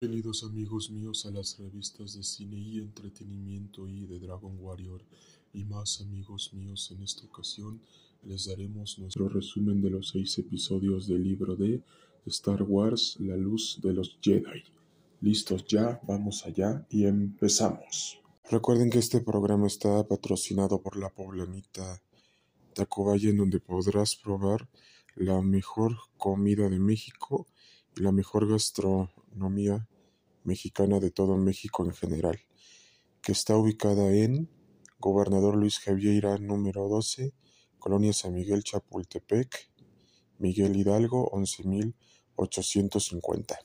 [0.00, 5.02] Bienvenidos amigos míos a las revistas de cine y entretenimiento y de Dragon Warrior
[5.52, 7.80] y más amigos míos en esta ocasión
[8.22, 11.82] les daremos nuestro resumen de los seis episodios del libro de
[12.26, 14.62] Star Wars La Luz de los Jedi.
[15.20, 18.20] Listos ya, vamos allá y empezamos.
[18.48, 22.00] Recuerden que este programa está patrocinado por la poblanita
[22.72, 24.68] Tacubaya en donde podrás probar
[25.16, 27.48] la mejor comida de México
[27.96, 28.46] y la mejor
[29.28, 29.86] gastronomía
[30.44, 32.38] mexicana de todo México en general,
[33.22, 34.48] que está ubicada en
[34.98, 37.34] Gobernador Luis Javiera número 12,
[37.78, 39.70] Colonia San Miguel Chapultepec,
[40.38, 43.58] Miguel Hidalgo 11850.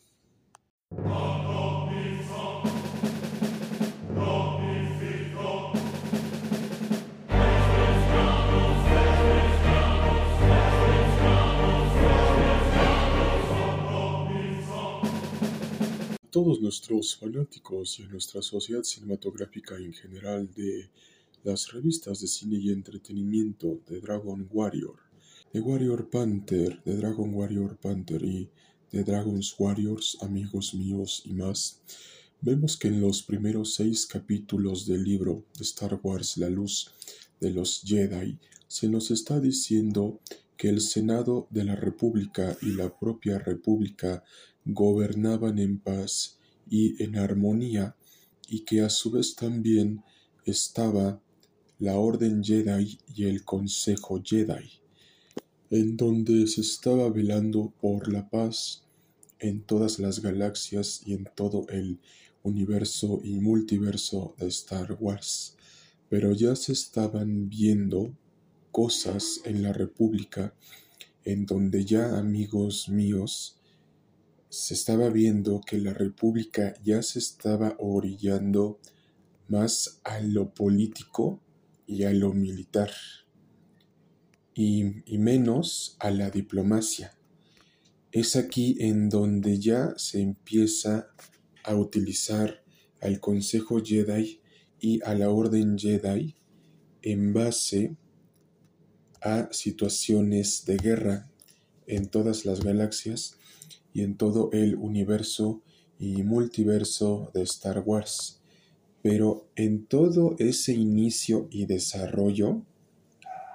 [16.33, 20.89] Todos nuestros fanáticos y a nuestra sociedad cinematográfica en general de
[21.43, 24.95] las revistas de cine y entretenimiento de Dragon Warrior,
[25.53, 28.49] de Warrior Panther, de Dragon Warrior Panther y
[28.91, 31.83] de Dragon's Warriors, amigos míos y más,
[32.41, 36.95] vemos que en los primeros seis capítulos del libro de Star Wars La Luz
[37.39, 40.19] de los Jedi se nos está diciendo
[40.57, 44.23] que el Senado de la República y la propia República
[44.65, 47.95] gobernaban en paz y en armonía,
[48.47, 50.03] y que a su vez también
[50.45, 51.21] estaba
[51.79, 54.79] la Orden Jedi y el Consejo Jedi,
[55.69, 58.83] en donde se estaba velando por la paz
[59.39, 61.99] en todas las galaxias y en todo el
[62.43, 65.57] universo y multiverso de Star Wars.
[66.09, 68.15] Pero ya se estaban viendo
[68.71, 70.53] cosas en la República
[71.25, 73.57] en donde ya amigos míos
[74.53, 78.79] se estaba viendo que la República ya se estaba orillando
[79.47, 81.41] más a lo político
[81.87, 82.91] y a lo militar
[84.53, 84.83] y,
[85.17, 87.17] menos a la diplomacia.
[88.11, 91.07] Es aquí en donde ya se empieza
[91.63, 92.63] a utilizar
[93.01, 94.39] al Consejo Jedi
[94.79, 96.35] y a la Orden Jedi
[97.01, 97.97] en base
[99.19, 101.31] a situaciones de guerra
[101.87, 103.39] en todas las galaxias
[103.93, 105.61] y en todo el universo
[105.99, 108.41] y multiverso de Star Wars.
[109.01, 112.63] Pero en todo ese inicio y desarrollo,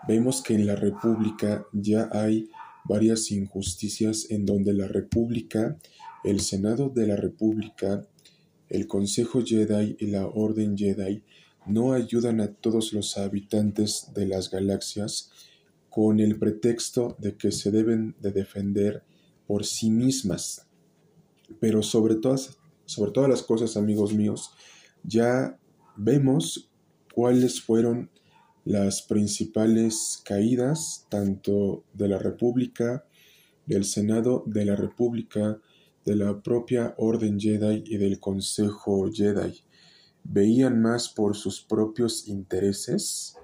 [0.06, 2.48] vemos que en la República ya hay
[2.84, 5.76] varias injusticias en donde la República,
[6.24, 8.06] el Senado de la República,
[8.68, 11.22] el Consejo Jedi y la Orden Jedi
[11.66, 15.30] no ayudan a todos los habitantes de las galaxias
[15.90, 19.02] con el pretexto de que se deben de defender
[19.48, 20.68] por sí mismas.
[21.58, 24.52] Pero sobre todas, sobre todas las cosas, amigos míos,
[25.02, 25.58] ya
[25.96, 26.70] vemos
[27.12, 28.10] cuáles fueron
[28.64, 33.06] las principales caídas tanto de la República,
[33.66, 35.58] del Senado de la República,
[36.04, 39.64] de la propia Orden Jedi y del Consejo Jedi.
[40.24, 43.34] Veían más por sus propios intereses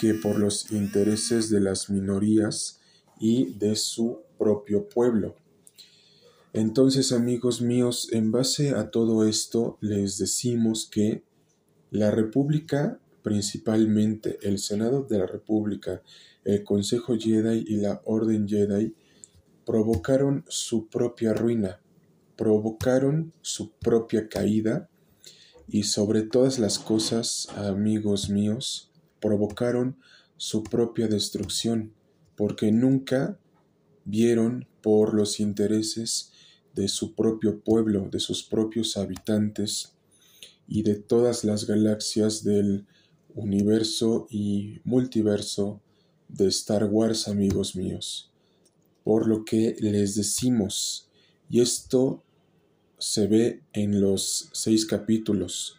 [0.00, 2.77] que por los intereses de las minorías
[3.18, 5.36] y de su propio pueblo.
[6.52, 11.22] Entonces, amigos míos, en base a todo esto, les decimos que
[11.90, 16.02] la República, principalmente el Senado de la República,
[16.44, 18.94] el Consejo Jedi y la Orden Jedi,
[19.66, 21.80] provocaron su propia ruina,
[22.36, 24.88] provocaron su propia caída
[25.68, 28.90] y sobre todas las cosas, amigos míos,
[29.20, 29.98] provocaron
[30.38, 31.92] su propia destrucción,
[32.38, 33.36] porque nunca
[34.04, 36.30] vieron por los intereses
[36.72, 39.94] de su propio pueblo, de sus propios habitantes
[40.68, 42.86] y de todas las galaxias del
[43.34, 45.80] universo y multiverso
[46.28, 48.30] de Star Wars, amigos míos.
[49.02, 51.08] Por lo que les decimos,
[51.50, 52.22] y esto
[52.98, 55.76] se ve en los seis capítulos,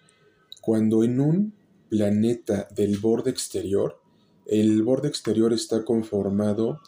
[0.59, 1.53] cuando en un
[1.87, 3.98] planeta del borde exterior,
[4.49, 6.81] el borde exterior está conformado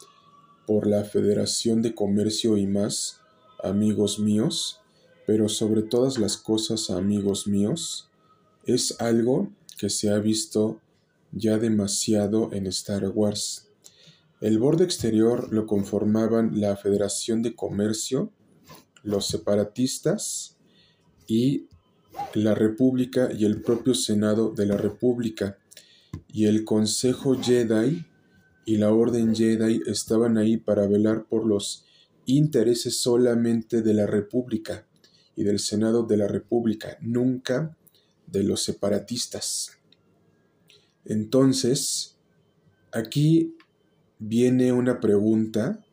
[0.66, 3.20] por la Federación de Comercio y más,
[3.62, 4.80] amigos míos,
[5.28, 8.10] pero sobre todas las cosas, amigos míos,
[8.66, 10.80] es algo que se ha visto
[11.30, 13.68] ya demasiado en Star Wars.
[14.40, 18.32] El borde exterior lo conformaban la Federación de Comercio,
[19.04, 20.56] los separatistas
[21.28, 21.68] y
[22.34, 25.58] la República y el propio Senado de la República
[26.28, 28.06] y el Consejo Jedi
[28.64, 31.84] y la Orden Jedi estaban ahí para velar por los
[32.26, 34.86] intereses solamente de la República
[35.36, 37.76] y del Senado de la República, nunca
[38.26, 39.78] de los separatistas.
[41.04, 42.16] Entonces,
[42.92, 43.56] aquí
[44.18, 45.84] viene una pregunta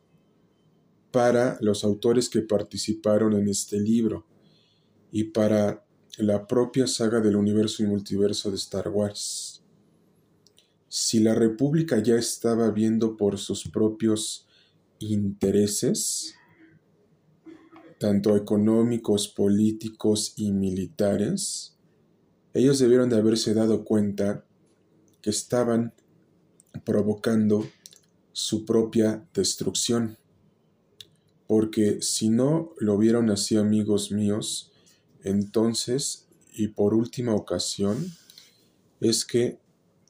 [1.10, 4.26] para los autores que participaron en este libro
[5.10, 5.84] y para
[6.18, 9.59] la propia saga del universo y multiverso de Star Wars.
[10.92, 14.48] Si la República ya estaba viendo por sus propios
[14.98, 16.34] intereses,
[18.00, 21.76] tanto económicos, políticos y militares,
[22.54, 24.44] ellos debieron de haberse dado cuenta
[25.22, 25.94] que estaban
[26.84, 27.64] provocando
[28.32, 30.18] su propia destrucción.
[31.46, 34.72] Porque si no lo vieron así, amigos míos,
[35.22, 38.12] entonces, y por última ocasión,
[39.00, 39.60] es que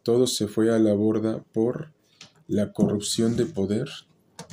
[0.02, 1.93] todo se fue a la borda por
[2.47, 3.88] la corrupción de poder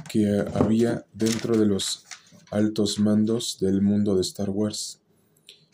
[0.10, 2.06] que había dentro de los
[2.52, 5.02] altos mandos del mundo de Star Wars.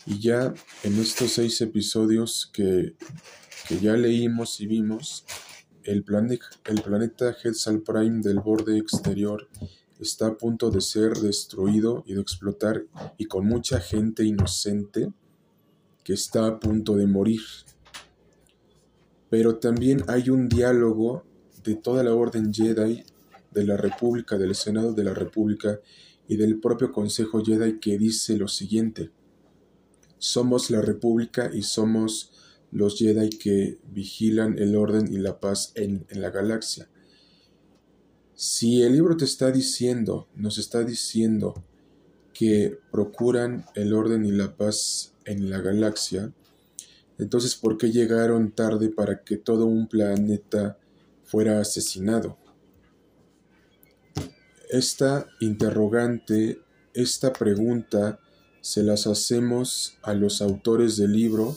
[0.06, 0.54] Y ya
[0.84, 2.96] en estos seis episodios que,
[3.82, 5.26] ya leímos y vimos,
[5.84, 6.06] el,
[6.66, 9.48] el planeta Hetzal Prime del borde exterior
[10.00, 12.84] está a punto de ser destruido y de explotar
[13.18, 15.12] y con mucha gente inocente
[16.04, 17.42] que está a punto de morir.
[19.34, 21.26] Pero también hay un diálogo
[21.64, 23.04] de toda la Orden Jedi,
[23.50, 25.80] de la República, del Senado de la República
[26.28, 29.10] y del propio Consejo Jedi que dice lo siguiente.
[30.20, 32.32] Somos la República y somos
[32.70, 36.88] los Jedi que vigilan el orden y la paz en, en la galaxia.
[38.36, 41.56] Si el libro te está diciendo, nos está diciendo
[42.36, 46.32] que procuran el orden y la paz en la galaxia,
[47.18, 50.78] entonces ¿por qué llegaron tarde para que todo un planeta
[51.24, 52.38] fuera asesinado?
[54.70, 56.60] Esta interrogante,
[56.94, 58.20] esta pregunta,
[58.62, 61.56] se las hacemos a los autores del libro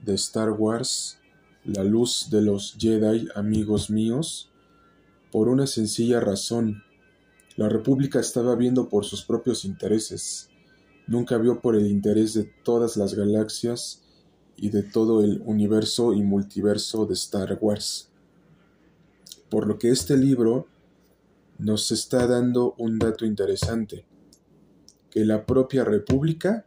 [0.00, 1.18] de Star Wars,
[1.64, 4.50] La luz de los Jedi, amigos míos,
[5.30, 6.82] por una sencilla razón.
[7.56, 10.48] La República estaba viendo por sus propios intereses,
[11.06, 14.02] nunca vio por el interés de todas las galaxias
[14.56, 18.10] y de todo el universo y multiverso de Star Wars.
[19.50, 20.66] Por lo que este libro
[21.58, 24.04] nos está dando un dato interesante,
[25.10, 26.64] que la propia República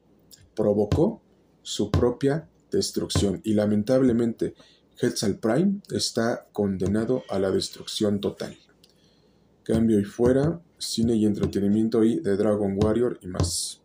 [0.55, 1.21] provocó
[1.63, 4.53] su propia destrucción y lamentablemente
[4.99, 8.57] Hetzal Prime está condenado a la destrucción total.
[9.63, 13.81] Cambio y fuera, cine y entretenimiento y de Dragon Warrior y más.